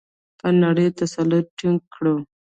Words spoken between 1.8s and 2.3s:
کړو؟